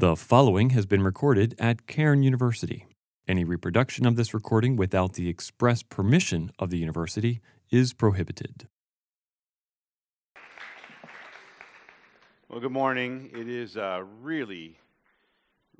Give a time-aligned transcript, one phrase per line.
[0.00, 2.86] The following has been recorded at Cairn University.
[3.28, 8.66] Any reproduction of this recording without the express permission of the university is prohibited.
[12.48, 13.28] Well, good morning.
[13.34, 14.78] It is uh, really,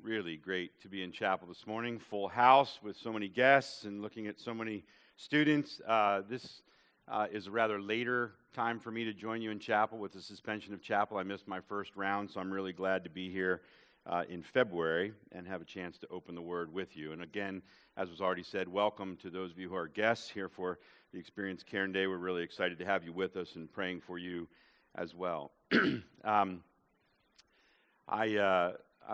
[0.03, 1.97] really great to be in chapel this morning.
[1.97, 4.83] Full house with so many guests and looking at so many
[5.17, 5.81] students.
[5.87, 6.61] Uh, this
[7.07, 10.21] uh, is a rather later time for me to join you in chapel with the
[10.21, 11.17] suspension of chapel.
[11.17, 13.61] I missed my first round, so I'm really glad to be here
[14.05, 17.11] uh, in February and have a chance to open the Word with you.
[17.11, 17.61] And again,
[17.97, 20.79] as was already said, welcome to those of you who are guests here for
[21.13, 22.07] the Experience Cairn Day.
[22.07, 24.47] We're really excited to have you with us and praying for you
[24.95, 25.51] as well.
[26.23, 26.63] um,
[28.07, 28.73] I, uh,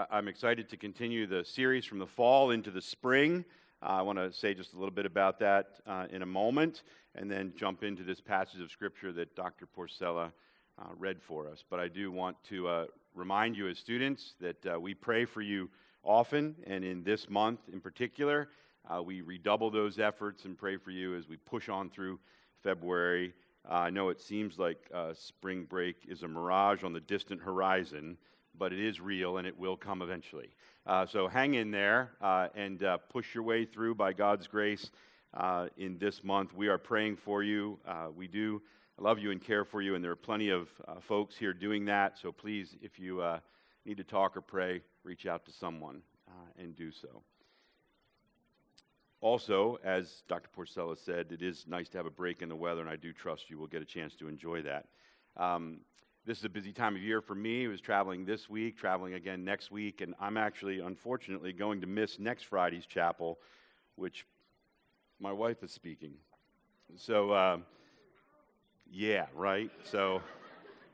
[0.10, 3.46] I'm excited to continue the series from the fall into the spring.
[3.82, 6.84] Uh, I want to say just a little bit about that uh, in a moment
[7.16, 9.68] and then jump into this passage of Scripture that Dr.
[9.68, 10.32] Porcella
[10.80, 11.64] uh, read for us.
[11.68, 12.86] But I do want to uh,
[13.18, 15.70] remind you as students that uh, we pray for you
[16.04, 18.50] often, and in this month in particular,
[18.90, 22.20] uh, we redouble those efforts and pray for you as we push on through
[22.64, 23.34] February.
[23.70, 27.42] Uh, I know it seems like uh, spring break is a mirage on the distant
[27.42, 28.18] horizon,
[28.58, 30.50] but it is real and it will come eventually.
[30.86, 32.12] Uh, so hang in there
[32.56, 34.92] and push your way through by God's grace
[35.76, 36.54] in this month.
[36.54, 37.78] We are praying for you.
[38.16, 38.62] we do
[39.00, 41.54] I love you and care for you, and there are plenty of uh, folks here
[41.54, 42.18] doing that.
[42.18, 43.40] So please, if you uh,
[43.86, 47.22] need to talk or pray, reach out to someone uh, and do so.
[49.22, 50.50] Also, as Dr.
[50.56, 53.14] Porcella said, it is nice to have a break in the weather, and I do
[53.14, 54.88] trust you will get a chance to enjoy that.
[55.36, 55.82] Um,
[56.26, 57.66] this is a busy time of year for me.
[57.66, 61.88] I was traveling this week, traveling again next week, and I'm actually, unfortunately, going to
[61.88, 63.38] miss next Friday's chapel,
[63.96, 64.26] which
[65.20, 66.14] my wife is speaking.
[66.96, 67.58] So, uh,
[68.92, 69.72] yeah, right?
[69.84, 70.22] So,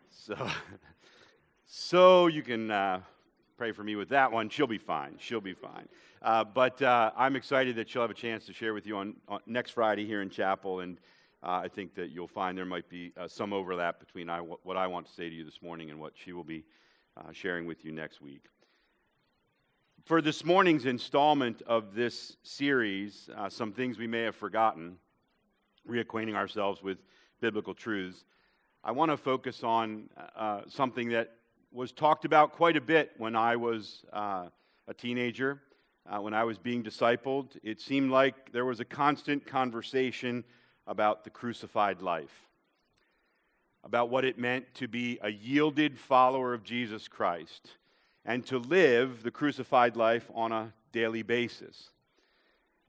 [0.09, 0.35] so,
[1.65, 3.01] so you can uh,
[3.57, 4.49] pray for me with that one.
[4.49, 5.15] She'll be fine.
[5.19, 5.87] She'll be fine.
[6.21, 9.15] Uh, but uh, I'm excited that she'll have a chance to share with you on,
[9.27, 10.97] on next Friday here in chapel, and
[11.43, 14.77] uh, I think that you'll find there might be uh, some overlap between I, what
[14.77, 16.63] I want to say to you this morning and what she will be
[17.17, 18.45] uh, sharing with you next week.
[20.05, 24.97] For this morning's installment of this series, some things we may have forgotten,
[25.89, 26.97] reacquainting ourselves with
[27.43, 28.23] biblical truths,
[28.85, 31.33] I want to focus on uh, something that
[31.73, 34.45] was talked about quite a bit when I was uh,
[34.87, 35.59] a teenager,
[36.09, 37.57] uh, when I was being discipled.
[37.61, 40.45] It seemed like there was a constant conversation
[40.87, 42.47] about the crucified life,
[43.83, 47.71] about what it meant to be a yielded follower of Jesus Christ
[48.23, 51.89] and to live the crucified life on a daily basis.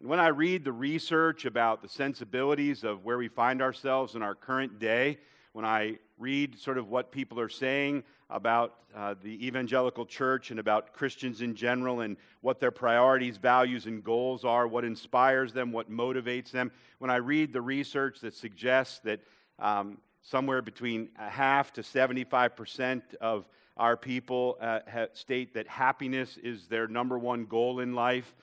[0.04, 4.22] And when I read the research about the sensibilities of where we find ourselves in
[4.22, 5.16] our current day,
[5.54, 10.60] when I read sort of what people are saying about uh, the evangelical church and
[10.60, 15.72] about Christians in general and what their priorities, values, and goals are, what inspires them,
[15.72, 19.20] what motivates them, when I read the research that suggests that
[19.58, 23.46] um, somewhere between a half to 75% of
[23.78, 24.80] our people uh,
[25.14, 28.34] state that happiness is their number one goal in life,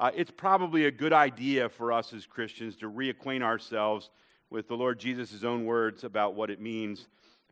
[0.00, 4.08] uh, it's probably a good idea for us as Christians to reacquaint ourselves
[4.48, 7.06] with the Lord Jesus' own words about what it means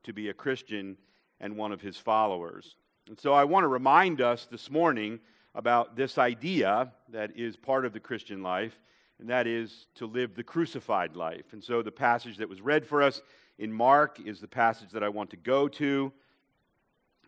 [0.05, 0.97] to be a Christian
[1.41, 2.77] and one of his followers.
[3.07, 5.21] And so I want to remind us this morning
[5.55, 8.81] about this idea that is part of the Christian life,
[9.21, 11.53] and that is to live the crucified life.
[11.53, 13.21] And so the passage that was read for us
[13.59, 16.11] in Mark is the passage that I want to go to,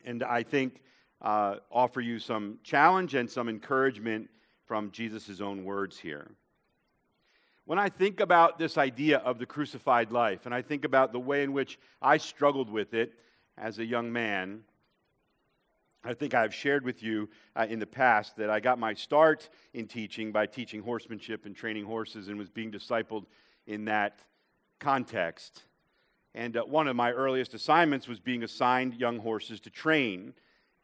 [0.02, 0.80] and I think
[1.20, 4.30] uh, offer you some challenge and some encouragement
[4.70, 6.30] from Jesus' own words here.
[7.64, 11.18] When I think about this idea of the crucified life, and I think about the
[11.18, 13.14] way in which I struggled with it
[13.58, 14.60] as a young man,
[16.04, 19.50] I think I've shared with you uh, in the past that I got my start
[19.74, 23.24] in teaching by teaching horsemanship and training horses and was being discipled
[23.66, 24.20] in that
[24.78, 25.64] context.
[26.32, 30.32] And uh, one of my earliest assignments was being assigned young horses to train.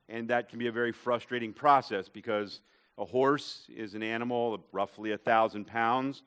[0.09, 2.61] And that can be a very frustrating process because
[2.99, 6.23] a horse is an animal of roughly a thousand pounds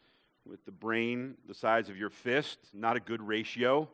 [0.45, 3.87] with the brain the size of your fist, not a good ratio.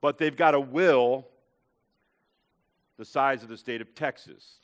[0.00, 1.26] But they've got a will
[2.98, 4.56] the size of the state of Texas.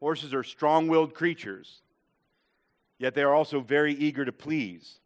[0.00, 1.80] Horses are strong willed creatures,
[2.98, 5.00] yet they are also very eager to please.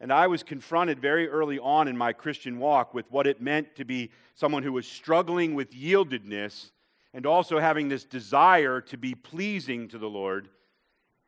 [0.00, 3.76] And I was confronted very early on in my Christian walk with what it meant
[3.76, 6.70] to be someone who was struggling with yieldedness
[7.16, 10.50] and also having this desire to be pleasing to the Lord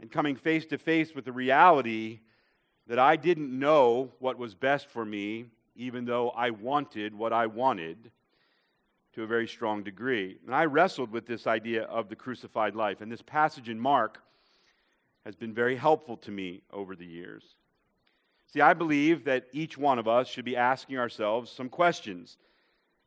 [0.01, 2.21] and coming face to face with the reality
[2.89, 5.47] that I didn't know what was best for me,
[5.77, 8.11] even though I wanted what I wanted,
[9.15, 10.37] to a very strong degree.
[10.45, 13.01] And I wrestled with this idea of the crucified life.
[13.01, 14.21] And this passage in Mark
[15.25, 17.57] has been very helpful to me over the years.
[18.53, 22.37] See, I believe that each one of us should be asking ourselves some questions.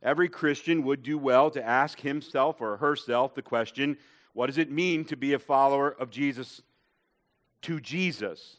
[0.02, 3.96] Every Christian would do well to ask himself or herself the question
[4.34, 6.62] what does it mean to be a follower of Jesus
[7.62, 8.56] to Jesus?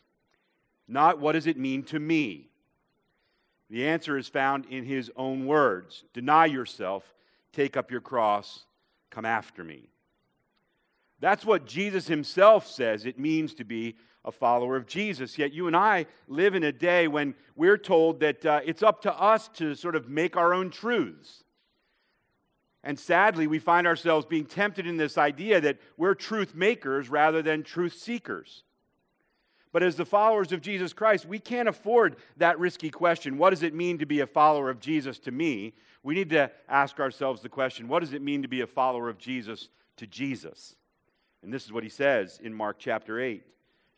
[0.88, 2.50] Not what does it mean to me?
[3.70, 7.16] The answer is found in his own words Deny yourself,
[7.52, 8.66] take up your cross,
[9.10, 9.90] come after me.
[11.20, 13.96] That's what Jesus himself says it means to be
[14.26, 15.38] a follower of Jesus.
[15.38, 19.02] Yet you and I live in a day when we're told that uh, it's up
[19.02, 21.44] to us to sort of make our own truths.
[22.84, 27.42] And sadly, we find ourselves being tempted in this idea that we're truth makers rather
[27.42, 28.64] than truth seekers.
[29.72, 33.64] But as the followers of Jesus Christ, we can't afford that risky question what does
[33.64, 35.74] it mean to be a follower of Jesus to me?
[36.04, 39.10] We need to ask ourselves the question what does it mean to be a follower
[39.10, 40.76] of Jesus to Jesus?
[41.42, 43.44] And this is what he says in Mark chapter 8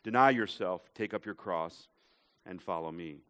[0.06, 1.88] Deny yourself, take up your cross,
[2.46, 3.22] and follow me.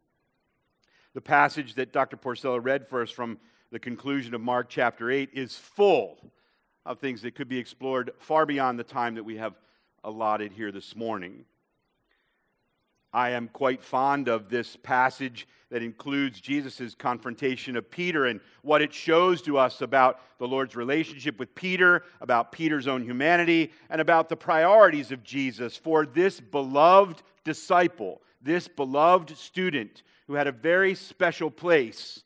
[1.14, 2.18] The passage that Dr.
[2.18, 3.38] Porcella read for us from
[3.72, 6.18] the conclusion of Mark chapter 8 is full
[6.84, 9.54] of things that could be explored far beyond the time that we have
[10.04, 11.46] allotted here this morning.
[13.12, 18.82] I am quite fond of this passage that includes Jesus' confrontation of Peter and what
[18.82, 24.00] it shows to us about the Lord's relationship with Peter, about Peter's own humanity, and
[24.00, 30.52] about the priorities of Jesus for this beloved disciple, this beloved student who had a
[30.52, 32.22] very special place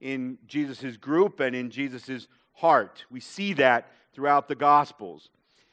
[0.00, 3.04] in Jesus' group and in Jesus' heart.
[3.10, 5.30] We see that throughout the Gospels.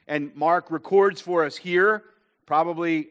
[0.08, 2.04] And Mark records for us here,
[2.46, 3.10] probably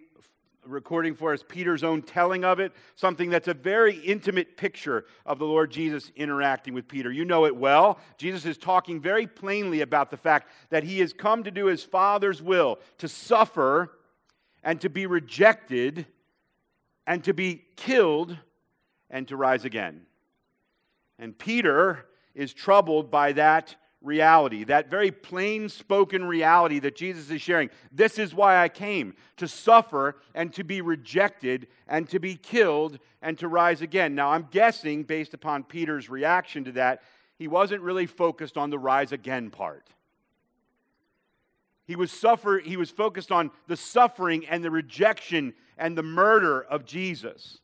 [0.67, 5.39] recording for us Peter's own telling of it, something that's a very intimate picture of
[5.39, 7.11] the Lord Jesus interacting with Peter.
[7.11, 7.99] You know it well.
[8.19, 11.83] Jesus is talking very plainly about the fact that he has come to do his
[11.83, 13.93] Father's will, to suffer
[14.63, 16.07] and to be rejected
[17.07, 18.37] and to be killed
[19.11, 20.03] and to rise again.
[21.19, 27.43] And Peter is troubled by that reality, that very plain spoken reality that Jesus is
[27.43, 27.69] sharing.
[27.93, 32.99] This is why I came to suffer and to be rejected and to be killed
[33.21, 34.15] and to rise again.
[34.15, 37.03] Now, I'm guessing, based upon Peter's reaction to that,
[37.39, 39.91] he wasn't really focused on the rise again part.
[41.87, 46.63] He was, suffer, he was focused on the suffering and the rejection and the murder
[46.63, 47.59] of Jesus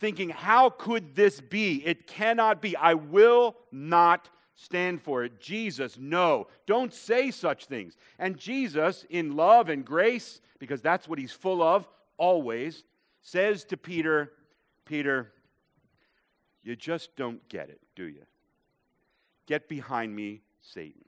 [0.00, 1.86] thinking, How could this be?
[1.86, 2.74] It cannot be.
[2.74, 4.28] I will not
[4.60, 5.40] stand for it.
[5.40, 7.96] Jesus, no, don't say such things.
[8.18, 12.84] And Jesus, in love and grace, because that's what he's full of always,
[13.22, 14.32] says to Peter,
[14.84, 15.32] Peter,
[16.62, 18.22] you just don't get it, do you?
[19.46, 21.04] Get behind me, Satan.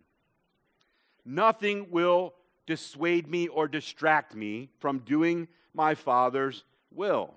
[1.26, 2.32] Nothing will
[2.66, 7.34] dissuade me or distract me from doing my Father's will.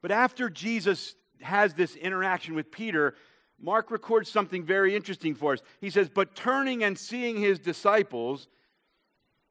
[0.00, 3.14] But after Jesus has this interaction with Peter,
[3.60, 5.60] Mark records something very interesting for us.
[5.80, 8.48] He says, But turning and seeing his disciples,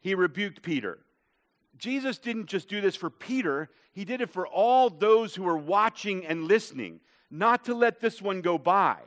[0.02, 1.00] he rebuked Peter.
[1.78, 5.58] Jesus didn't just do this for Peter, he did it for all those who were
[5.58, 7.00] watching and listening,
[7.32, 8.98] not to let this one go by.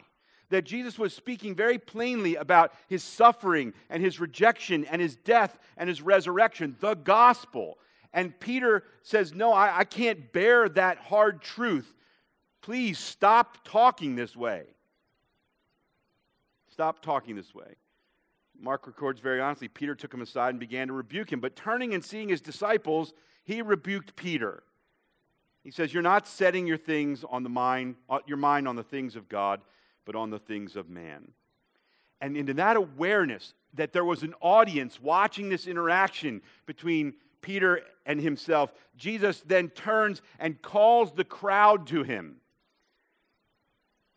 [0.51, 5.59] That Jesus was speaking very plainly about his suffering and his rejection and his death
[5.77, 7.79] and his resurrection, the gospel.
[8.13, 11.93] And Peter says, No, I, I can't bear that hard truth.
[12.63, 14.65] Please stop talking this way.
[16.77, 17.75] Stop talking this way.
[18.61, 21.41] Mark records very honestly Peter took him aside and began to rebuke him.
[21.41, 23.15] But turning and seeing his disciples,
[23.45, 24.63] he rebuked Peter.
[25.65, 28.83] He says, You're not setting your things on the mind, uh, your mind on the
[28.83, 29.63] things of God,
[30.05, 31.29] but on the things of man.
[32.21, 38.21] And into that awareness that there was an audience watching this interaction between Peter and
[38.21, 42.37] himself, Jesus then turns and calls the crowd to him.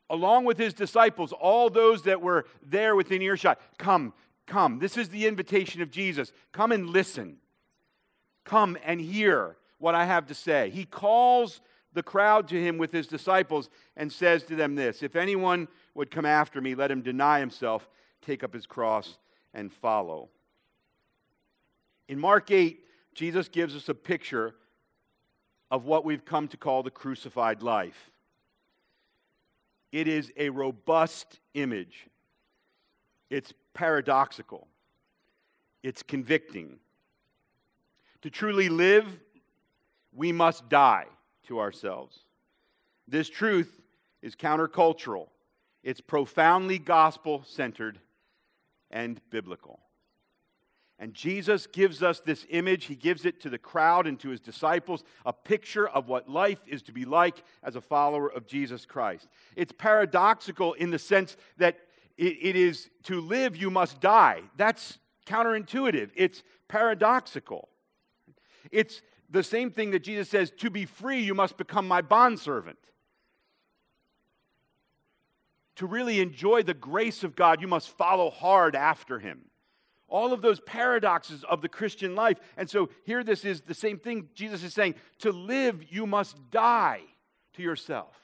[0.10, 4.14] Along with his disciples, all those that were there within earshot, come,
[4.48, 4.80] come.
[4.80, 6.32] This is the invitation of Jesus.
[6.52, 7.38] Come and listen.
[8.44, 10.72] Come and hear what I have to say.
[10.72, 11.62] He calls
[11.94, 16.12] the crowd to him with his disciples and says to them this If anyone would
[16.12, 17.88] come after me, let him deny himself,
[18.22, 19.18] take up his cross,
[19.54, 20.30] and follow.
[22.08, 22.80] In Mark 8,
[23.14, 24.56] Jesus gives us a picture
[25.72, 28.12] of what we've come to call the crucified life.
[29.92, 32.08] It is a robust image,
[33.30, 34.68] it's paradoxical,
[35.84, 36.80] it's convicting.
[38.22, 39.08] To truly live,
[40.14, 41.06] we must die
[41.48, 42.20] to ourselves.
[43.08, 43.82] This truth
[44.22, 45.28] is countercultural.
[45.84, 48.00] It's profoundly gospel centered
[48.92, 49.80] and biblical.
[51.02, 52.86] And Jesus gives us this image.
[52.86, 56.60] He gives it to the crowd and to his disciples, a picture of what life
[56.68, 59.30] is to be like as a follower of Jesus Christ.
[59.56, 61.78] It's paradoxical in the sense that
[62.18, 64.42] it, it is to live, you must die.
[64.58, 67.70] That's counterintuitive, it's paradoxical.
[68.70, 72.78] It's the same thing that Jesus says to be free, you must become my bondservant.
[75.78, 79.46] To really enjoy the grace of God, you must follow hard after him.
[80.10, 82.40] All of those paradoxes of the Christian life.
[82.58, 86.38] And so here, this is the same thing Jesus is saying to live, you must
[86.52, 87.02] die
[87.54, 88.16] to yourself.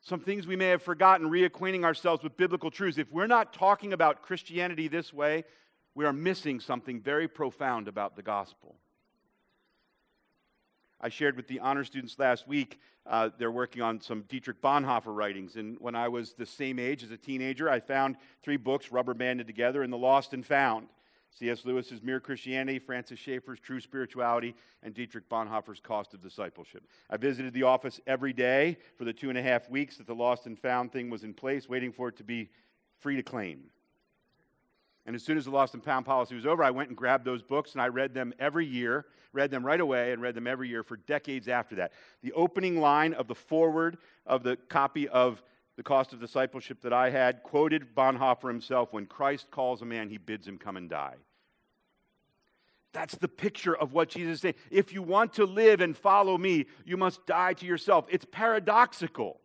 [0.00, 2.98] Some things we may have forgotten, reacquainting ourselves with biblical truths.
[2.98, 5.44] If we're not talking about Christianity this way,
[5.94, 8.74] we are missing something very profound about the gospel.
[11.02, 15.14] I shared with the honor students last week, uh, they're working on some Dietrich Bonhoeffer
[15.14, 15.56] writings.
[15.56, 19.12] And when I was the same age as a teenager, I found three books rubber
[19.12, 20.86] banded together in The Lost and Found.
[21.38, 21.64] C.S.
[21.64, 26.86] Lewis's Mere Christianity, Francis Schaeffer's True Spirituality, and Dietrich Bonhoeffer's Cost of Discipleship.
[27.08, 30.14] I visited the office every day for the two and a half weeks that the
[30.14, 32.50] Lost and Found thing was in place, waiting for it to be
[33.00, 33.70] free to claim.
[35.04, 37.24] And as soon as the Lost and Found policy was over, I went and grabbed
[37.24, 40.46] those books and I read them every year, read them right away, and read them
[40.46, 41.92] every year for decades after that.
[42.22, 45.42] The opening line of the foreword of the copy of
[45.76, 50.08] The Cost of Discipleship that I had quoted Bonhoeffer himself when Christ calls a man,
[50.08, 51.16] he bids him come and die.
[52.92, 54.54] That's the picture of what Jesus is saying.
[54.70, 58.04] If you want to live and follow me, you must die to yourself.
[58.10, 59.40] It's paradoxical.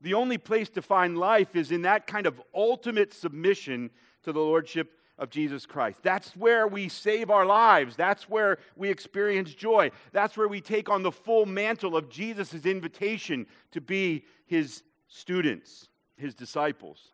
[0.00, 3.90] The only place to find life is in that kind of ultimate submission
[4.24, 6.00] to the Lordship of Jesus Christ.
[6.02, 7.96] That's where we save our lives.
[7.96, 9.90] That's where we experience joy.
[10.12, 15.88] That's where we take on the full mantle of Jesus' invitation to be his students,
[16.16, 17.12] his disciples.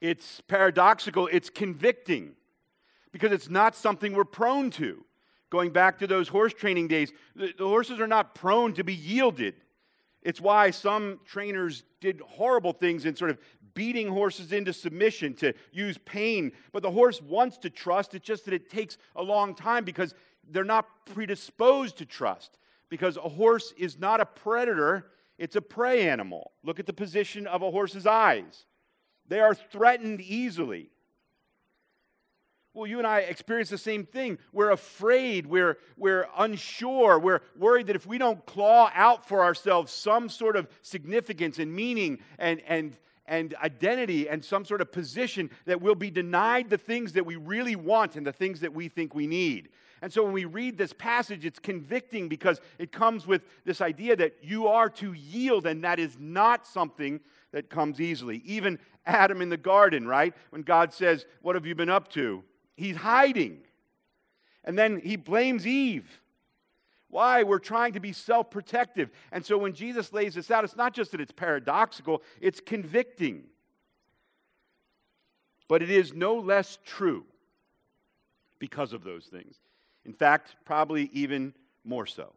[0.00, 2.32] It's paradoxical, it's convicting
[3.10, 5.04] because it's not something we're prone to.
[5.50, 8.94] Going back to those horse training days, the, the horses are not prone to be
[8.94, 9.54] yielded.
[10.22, 13.38] It's why some trainers did horrible things in sort of
[13.74, 16.52] beating horses into submission to use pain.
[16.72, 18.14] But the horse wants to trust.
[18.14, 20.14] It's just that it takes a long time because
[20.50, 22.58] they're not predisposed to trust.
[22.88, 25.06] Because a horse is not a predator,
[25.36, 26.52] it's a prey animal.
[26.64, 28.64] Look at the position of a horse's eyes,
[29.26, 30.90] they are threatened easily.
[32.74, 34.38] Well, you and I experience the same thing.
[34.52, 39.92] We're afraid, we're, we're unsure, we're worried that if we don't claw out for ourselves
[39.92, 42.96] some sort of significance and meaning and, and,
[43.28, 47.36] and identity and some sort of position, that we'll be denied the things that we
[47.36, 49.68] really want and the things that we think we need.
[50.02, 54.16] And so when we read this passage, it's convicting because it comes with this idea
[54.16, 57.20] that you are to yield, and that is not something
[57.52, 58.42] that comes easily.
[58.44, 60.34] Even Adam in the garden, right?
[60.50, 62.44] When God says, What have you been up to?
[62.78, 63.58] he's hiding.
[64.64, 66.20] And then he blames Eve.
[67.10, 67.42] Why?
[67.42, 69.10] We're trying to be self protective.
[69.32, 73.44] And so when Jesus lays this out, it's not just that it's paradoxical, it's convicting.
[75.68, 77.24] But it is no less true
[78.58, 79.56] because of those things.
[80.04, 82.32] In fact, probably even more so.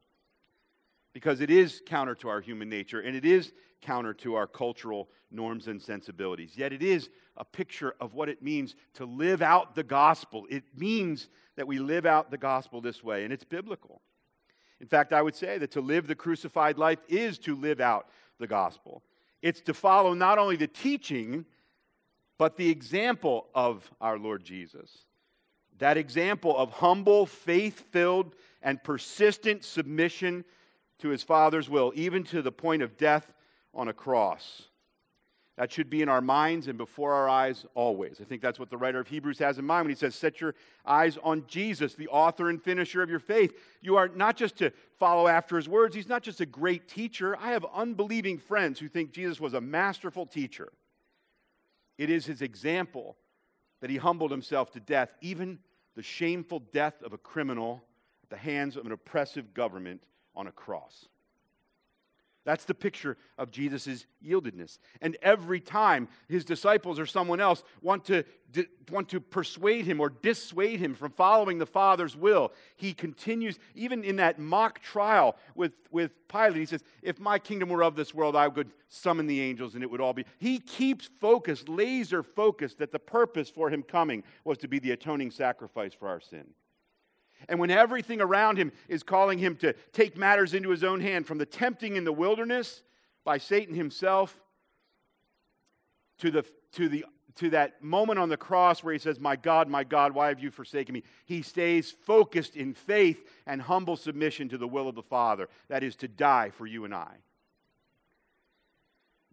[1.13, 5.10] Because it is counter to our human nature and it is counter to our cultural
[5.32, 6.54] norms and sensibilities.
[6.56, 10.46] Yet it is a picture of what it means to live out the gospel.
[10.50, 14.01] It means that we live out the gospel this way, and it's biblical.
[14.82, 18.08] In fact, I would say that to live the crucified life is to live out
[18.40, 19.04] the gospel.
[19.44, 21.46] It's to follow not only the teaching,
[22.40, 25.06] but the example of our Lord Jesus.
[25.78, 30.44] That example of humble, faith filled, and persistent submission
[31.00, 33.32] to his Father's will, even to the point of death
[33.76, 34.64] on a cross.
[35.58, 38.20] That should be in our minds and before our eyes always.
[38.22, 40.39] I think that's what the writer of Hebrews has in mind when he says, Set
[40.39, 40.55] your
[40.86, 43.53] eyes on Jesus, the author and finisher of your faith.
[43.81, 47.38] You are not just to follow after his words, he's not just a great teacher.
[47.38, 50.72] I have unbelieving friends who think Jesus was a masterful teacher.
[51.98, 53.17] It is his example
[53.81, 55.60] that he humbled himself to death, even
[55.96, 57.84] the shameful death of a criminal
[58.24, 60.01] at the hands of an oppressive government
[60.34, 61.08] on a cross.
[62.44, 64.80] That's the picture of Jesus' yieldedness.
[65.00, 68.24] And every time his disciples or someone else want to,
[68.90, 74.04] want to persuade him or dissuade him from following the Father's will, he continues, even
[74.04, 78.14] in that mock trial with, with Pilate, he says, If my kingdom were of this
[78.14, 80.26] world, I would summon the angels and it would all be.
[80.40, 84.92] He keeps focused, laser focused, that the purpose for him coming was to be the
[84.92, 86.48] atoning sacrifice for our sin.
[87.50, 91.28] And when everything around him is calling him to take matters into his own hand,
[91.28, 92.82] from the tempting in the wilderness
[93.24, 94.36] by Satan himself
[96.20, 97.06] to, the, to, the,
[97.36, 100.40] to that moment on the cross where he says, My God, my God, why have
[100.40, 101.04] you forsaken me?
[101.26, 105.84] He stays focused in faith and humble submission to the will of the Father, that
[105.84, 107.12] is, to die for you and I.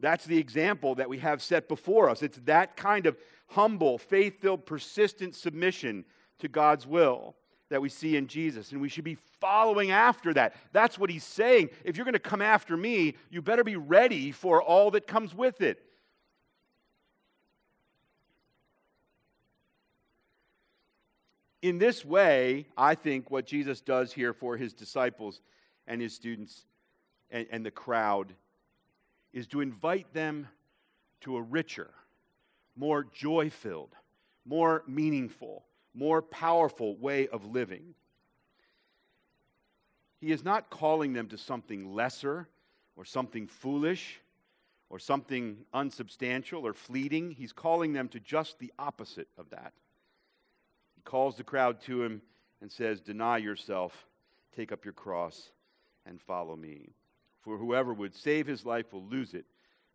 [0.00, 2.22] That's the example that we have set before us.
[2.22, 6.04] It's that kind of humble, faith filled, persistent submission
[6.38, 7.34] to God's will
[7.70, 8.72] that we see in Jesus.
[8.72, 10.54] And we should be following after that.
[10.72, 11.70] That's what he's saying.
[11.84, 15.34] If you're going to come after me, you better be ready for all that comes
[15.34, 15.82] with it.
[21.60, 25.40] In this way, I think what Jesus does here for his disciples
[25.86, 26.64] and his students
[27.30, 28.32] and, and the crowd
[29.32, 30.48] is to invite them
[31.22, 31.90] to a richer,
[32.76, 33.94] more joy filled,
[34.46, 35.64] more meaningful,
[35.98, 37.94] more powerful way of living.
[40.20, 42.48] He is not calling them to something lesser
[42.96, 44.20] or something foolish
[44.90, 47.32] or something unsubstantial or fleeting.
[47.32, 49.72] He's calling them to just the opposite of that.
[50.94, 52.22] He calls the crowd to him
[52.60, 54.06] and says, Deny yourself,
[54.54, 55.50] take up your cross,
[56.06, 56.90] and follow me.
[57.42, 59.46] For whoever would save his life will lose it,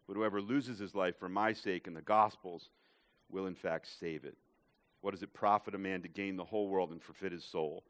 [0.07, 2.69] but whoever loses his life for my sake and the gospel's
[3.29, 4.37] will in fact save it.
[5.03, 7.83] What does it profit a man to gain the whole world and forfeit his soul?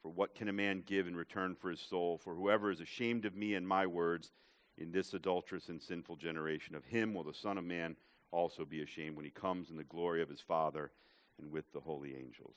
[0.00, 2.18] For what can a man give in return for his soul?
[2.18, 4.30] For whoever is ashamed of me and my words
[4.78, 7.96] in this adulterous and sinful generation, of him will the Son of Man
[8.30, 10.92] also be ashamed when he comes in the glory of his Father
[11.40, 12.54] and with the holy angels.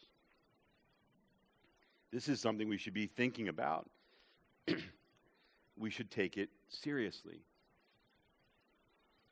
[2.12, 3.90] This is something we should be thinking about.
[5.80, 7.42] we should take it seriously.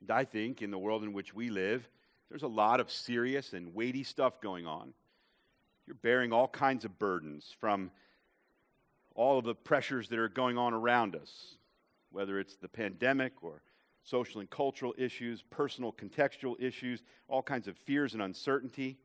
[0.01, 1.87] And I think in the world in which we live,
[2.31, 4.93] there's a lot of serious and weighty stuff going on.
[5.85, 7.91] You're bearing all kinds of burdens from
[9.15, 11.57] all of the pressures that are going on around us,
[12.09, 13.61] whether it's the pandemic or
[14.03, 18.97] social and cultural issues, personal contextual issues, all kinds of fears and uncertainty.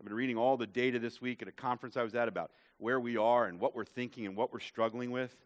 [0.00, 2.52] I've been reading all the data this week at a conference I was at about
[2.78, 5.36] where we are and what we're thinking and what we're struggling with.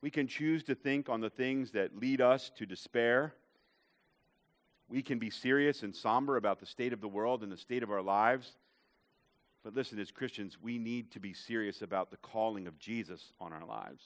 [0.00, 3.34] We can choose to think on the things that lead us to despair.
[4.88, 7.82] We can be serious and somber about the state of the world and the state
[7.82, 8.56] of our lives.
[9.62, 13.52] But listen, as Christians, we need to be serious about the calling of Jesus on
[13.52, 14.02] our lives,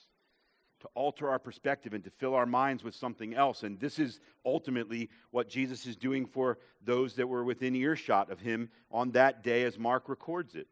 [0.81, 3.63] to alter our perspective and to fill our minds with something else.
[3.63, 8.41] And this is ultimately what Jesus is doing for those that were within earshot of
[8.41, 10.67] him on that day, as Mark records it.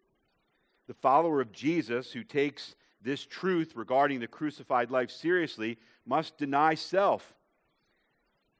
[0.88, 6.74] The follower of Jesus who takes this truth regarding the crucified life seriously must deny
[6.74, 7.34] self.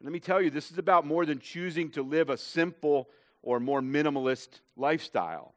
[0.02, 3.08] And let me tell you, this is about more than choosing to live a simple
[3.44, 5.54] or more minimalist lifestyle.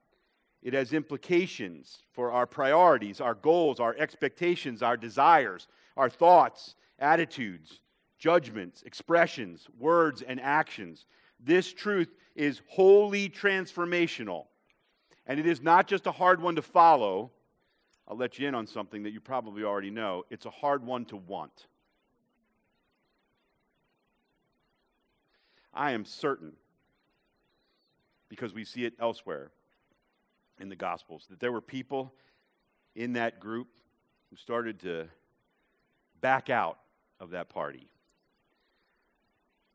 [0.63, 7.81] It has implications for our priorities, our goals, our expectations, our desires, our thoughts, attitudes,
[8.19, 11.07] judgments, expressions, words, and actions.
[11.41, 14.45] This truth is wholly transformational.
[15.27, 17.31] And it is not just a hard one to follow,
[18.07, 20.25] I'll let you in on something that you probably already know.
[20.29, 21.67] It's a hard one to want.
[25.75, 26.53] I am certain,
[28.29, 29.51] because we see it elsewhere
[30.59, 32.15] in the Gospels, that there were people
[32.95, 33.69] in that group
[34.31, 35.09] who started to
[36.21, 36.79] back out
[37.21, 37.89] of that party,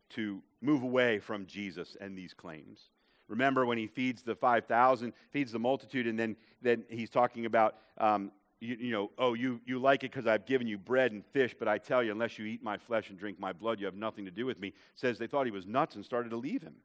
[0.09, 2.89] to move away from Jesus and these claims.
[3.27, 7.75] Remember when he feeds the 5,000, feeds the multitude, and then, then he's talking about,
[7.99, 11.25] um, you, you, know, oh, you, you like it because I've given you bread and
[11.25, 13.85] fish, but I tell you, unless you eat my flesh and drink my blood, you
[13.85, 14.73] have nothing to do with me.
[14.95, 16.75] Says they thought he was nuts and started to leave him.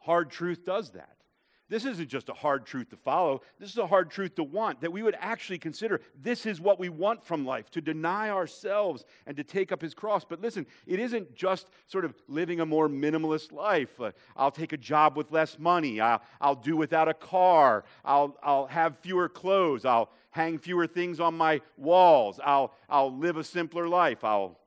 [0.00, 1.17] Hard truth does that.
[1.68, 3.42] This isn't just a hard truth to follow.
[3.58, 6.78] This is a hard truth to want, that we would actually consider this is what
[6.78, 10.24] we want from life to deny ourselves and to take up his cross.
[10.24, 14.00] But listen, it isn't just sort of living a more minimalist life.
[14.00, 16.00] Uh, I'll take a job with less money.
[16.00, 17.84] I'll, I'll do without a car.
[18.04, 19.84] I'll, I'll have fewer clothes.
[19.84, 22.40] I'll hang fewer things on my walls.
[22.42, 24.24] I'll, I'll live a simpler life.
[24.24, 24.58] I'll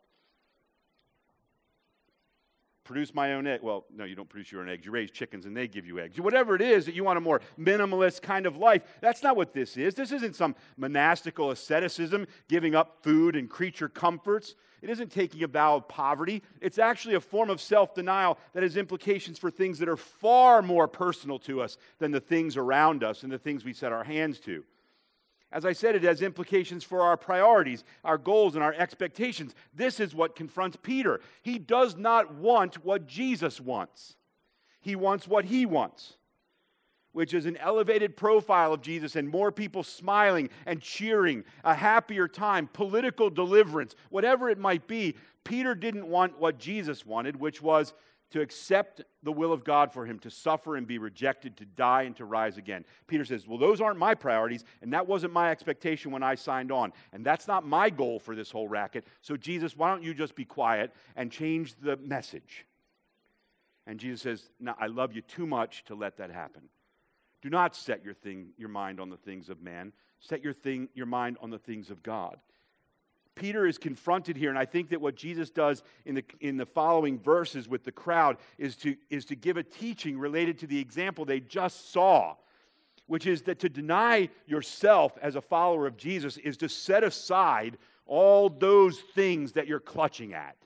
[2.83, 3.61] produce my own egg.
[3.61, 4.85] Well, no, you don't produce your own eggs.
[4.85, 6.19] You raise chickens and they give you eggs.
[6.19, 9.53] Whatever it is that you want a more minimalist kind of life, that's not what
[9.53, 9.93] this is.
[9.93, 14.55] This isn't some monastical asceticism, giving up food and creature comforts.
[14.81, 16.41] It isn't taking a vow of poverty.
[16.59, 20.61] It's actually a form of self denial that has implications for things that are far
[20.61, 24.03] more personal to us than the things around us and the things we set our
[24.03, 24.63] hands to.
[25.51, 29.53] As I said, it has implications for our priorities, our goals, and our expectations.
[29.73, 31.19] This is what confronts Peter.
[31.41, 34.15] He does not want what Jesus wants,
[34.79, 36.17] he wants what he wants.
[37.13, 42.27] which is an elevated profile of Jesus and more people smiling and cheering, a happier
[42.27, 47.93] time, political deliverance, whatever it might be, Peter didn't want what Jesus wanted, which was
[48.31, 52.03] to accept the will of God for him, to suffer and be rejected, to die
[52.03, 52.85] and to rise again.
[53.07, 56.71] Peter says, Well, those aren't my priorities, and that wasn't my expectation when I signed
[56.71, 56.93] on.
[57.13, 59.05] And that's not my goal for this whole racket.
[59.21, 62.65] So, Jesus, why don't you just be quiet and change the message?
[63.85, 66.63] And Jesus says, I love you too much to let that happen.
[67.41, 69.91] Do not set your, thing, your mind on the things of man.
[70.19, 72.37] Set your, thing, your mind on the things of God.
[73.35, 76.65] Peter is confronted here, and I think that what Jesus does in the, in the
[76.65, 80.79] following verses with the crowd is to, is to give a teaching related to the
[80.79, 82.35] example they just saw,
[83.07, 87.77] which is that to deny yourself as a follower of Jesus is to set aside
[88.05, 90.57] all those things that you're clutching at.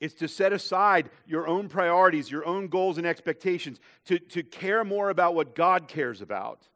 [0.00, 4.84] It's to set aside your own priorities, your own goals and expectations, to, to care
[4.84, 6.68] more about what God cares about.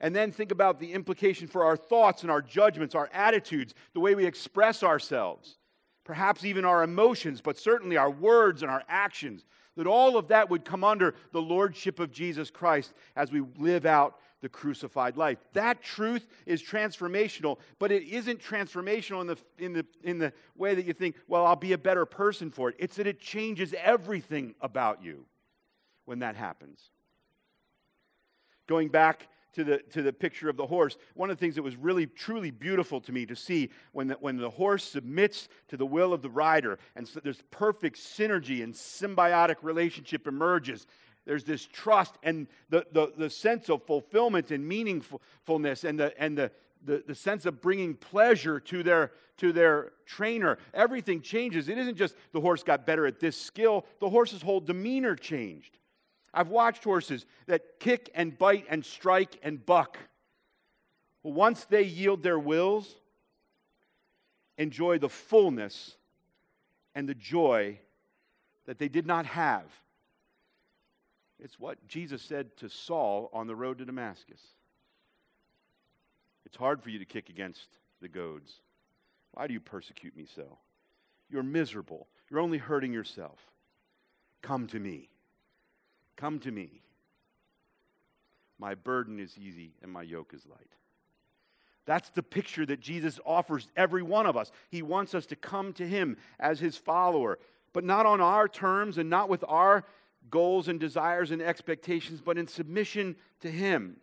[0.00, 4.00] And then think about the implication for our thoughts and our judgments, our attitudes, the
[4.00, 5.58] way we express ourselves,
[6.04, 9.44] perhaps even our emotions, but certainly our words and our actions.
[9.76, 13.86] That all of that would come under the lordship of Jesus Christ as we live
[13.86, 15.38] out the crucified life.
[15.52, 20.74] That truth is transformational, but it isn't transformational in the, in, the, in the way
[20.74, 22.76] that you think, well, I'll be a better person for it.
[22.78, 25.24] It's that it changes everything about you
[26.04, 26.90] when that happens.
[28.66, 31.62] Going back to the, to the picture of the horse, one of the things that
[31.62, 35.76] was really, truly beautiful to me to see when the, when the horse submits to
[35.76, 40.86] the will of the rider, and so there's perfect synergy and symbiotic relationship emerges
[41.28, 46.38] there's this trust and the, the, the sense of fulfillment and meaningfulness and, the, and
[46.38, 46.50] the,
[46.86, 50.58] the, the sense of bringing pleasure to their, to their trainer.
[50.72, 51.68] Everything changes.
[51.68, 55.77] It isn't just the horse got better at this skill, the horse's whole demeanor changed.
[56.38, 59.98] I've watched horses that kick and bite and strike and buck.
[61.22, 62.94] Once they yield their wills,
[64.56, 65.96] enjoy the fullness
[66.94, 67.78] and the joy
[68.66, 69.64] that they did not have
[71.38, 74.40] it's what Jesus said to Saul on the road to Damascus.
[76.44, 77.68] It's hard for you to kick against
[78.00, 78.52] the goads.
[79.32, 80.58] Why do you persecute me so?
[81.30, 82.08] You're miserable.
[82.28, 83.38] You're only hurting yourself.
[84.42, 85.10] Come to me.
[86.18, 86.82] Come to me.
[88.58, 90.74] My burden is easy and my yoke is light.
[91.86, 94.50] That's the picture that Jesus offers every one of us.
[94.68, 97.38] He wants us to come to Him as His follower,
[97.72, 99.84] but not on our terms and not with our
[100.28, 103.96] goals and desires and expectations, but in submission to Him.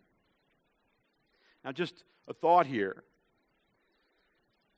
[1.64, 3.04] Now, just a thought here.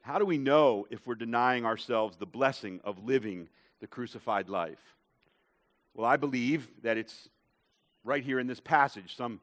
[0.03, 3.49] How do we know if we're denying ourselves the blessing of living
[3.81, 4.98] the crucified life?
[5.99, 7.29] Well, I believe that it's
[8.05, 9.41] right here in this passage, some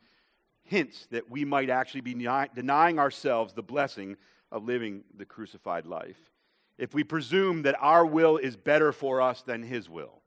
[0.63, 4.15] hints that we might actually be denying ourselves the blessing
[4.53, 6.31] of living the crucified life
[6.77, 10.21] if we presume that our will is better for us than His will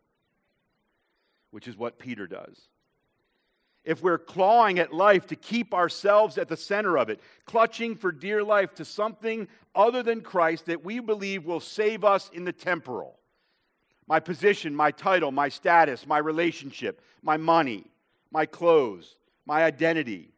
[1.50, 2.60] which is what Peter does.
[3.82, 8.12] If we're clawing at life to keep ourselves at the center of it, clutching for
[8.12, 12.52] dear life to something other than Christ that we believe will save us in the
[12.52, 13.18] temporal
[14.08, 17.84] my position, my title, my status, my relationship, my money,
[18.30, 19.16] my clothes,
[19.46, 20.30] my identity.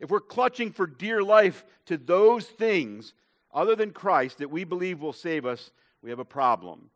[0.00, 3.14] If we're clutching for dear life to those things
[3.52, 5.70] other than Christ that we believe will save us,
[6.02, 6.90] we have a problem.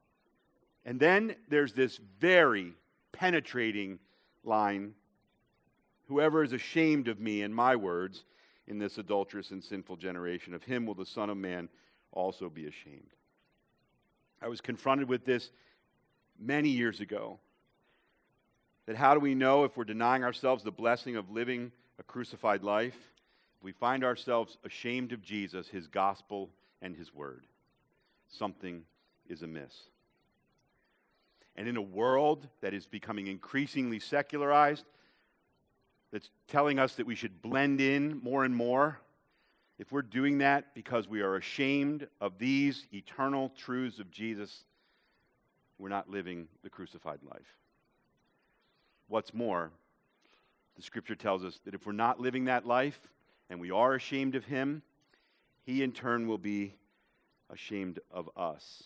[0.85, 2.75] And then there's this very
[3.13, 3.99] penetrating
[4.45, 4.95] line
[6.09, 8.25] Whoever is ashamed of me and my words
[8.67, 11.69] in this adulterous and sinful generation, of him will the Son of Man
[12.13, 13.11] also be ashamed.
[14.41, 15.51] I was confronted with this
[16.39, 17.39] many years ago.
[18.87, 22.63] That how do we know if we're denying ourselves the blessing of living a crucified
[22.63, 22.97] life?
[23.59, 27.45] If we find ourselves ashamed of Jesus, his gospel, and his word,
[28.29, 28.85] something
[29.29, 29.75] is amiss.
[31.57, 34.85] And in a world that is becoming increasingly secularized,
[36.13, 39.01] that's telling us that we should blend in more and more,
[39.79, 44.65] if we're doing that because we are ashamed of these eternal truths of Jesus,
[45.79, 47.57] we're not living the crucified life.
[49.09, 49.71] What's more,
[50.77, 53.01] the scripture tells us that if we're not living that life
[53.49, 54.83] and we are ashamed of Him,
[55.65, 56.75] He in turn will be
[57.51, 58.85] ashamed of us.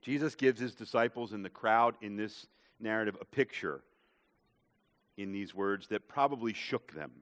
[0.00, 2.46] Jesus gives his disciples and the crowd in this
[2.80, 3.82] narrative a picture
[5.16, 7.12] in these words that probably shook them.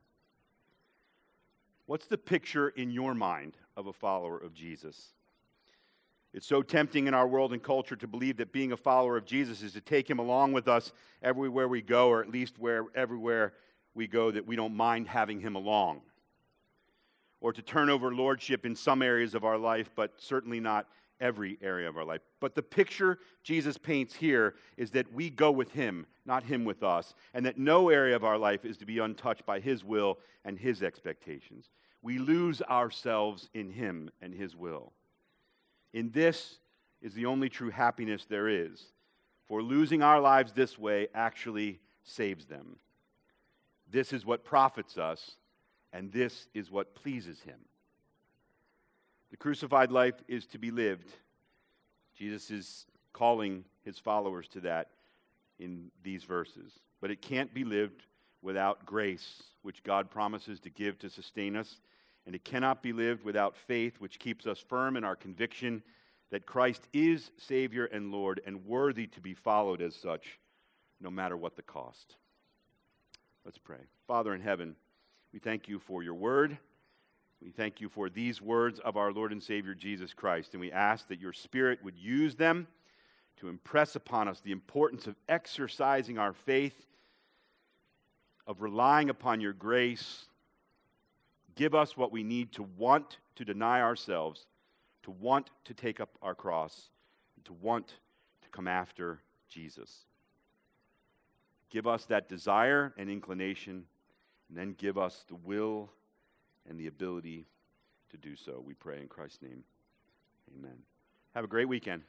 [1.86, 5.12] What's the picture in your mind of a follower of Jesus?
[6.32, 9.24] It's so tempting in our world and culture to believe that being a follower of
[9.24, 12.86] Jesus is to take him along with us everywhere we go, or at least where
[12.94, 13.54] everywhere
[13.94, 16.02] we go that we don't mind having him along.
[17.40, 20.86] Or to turn over lordship in some areas of our life, but certainly not
[21.20, 22.20] every area of our life.
[22.38, 26.82] But the picture Jesus paints here is that we go with him, not him with
[26.82, 30.18] us, and that no area of our life is to be untouched by his will
[30.44, 31.70] and his expectations.
[32.02, 34.92] We lose ourselves in him and his will.
[35.92, 36.58] In this
[37.02, 38.84] is the only true happiness there is,
[39.48, 42.76] for losing our lives this way actually saves them.
[43.90, 45.32] This is what profits us,
[45.92, 47.58] and this is what pleases him.
[49.30, 51.08] The crucified life is to be lived.
[52.16, 54.90] Jesus is calling his followers to that
[55.58, 56.72] in these verses.
[57.00, 58.02] But it can't be lived
[58.42, 61.80] without grace, which God promises to give to sustain us.
[62.26, 65.82] And it cannot be lived without faith, which keeps us firm in our conviction
[66.30, 70.38] that Christ is Savior and Lord and worthy to be followed as such,
[71.00, 72.16] no matter what the cost.
[73.44, 73.80] Let's pray.
[74.06, 74.76] Father in heaven,
[75.32, 76.56] we thank you for your word.
[77.42, 80.70] We thank you for these words of our Lord and Savior Jesus Christ, and we
[80.70, 82.66] ask that your Spirit would use them
[83.38, 86.86] to impress upon us the importance of exercising our faith,
[88.46, 90.26] of relying upon your grace.
[91.60, 94.46] Give us what we need to want to deny ourselves,
[95.02, 96.88] to want to take up our cross,
[97.36, 97.96] and to want
[98.40, 99.20] to come after
[99.50, 100.06] Jesus.
[101.68, 103.84] Give us that desire and inclination,
[104.48, 105.90] and then give us the will
[106.66, 107.44] and the ability
[108.08, 108.64] to do so.
[108.66, 109.62] We pray in Christ's name.
[110.58, 110.78] Amen.
[111.34, 112.04] Have a great weekend.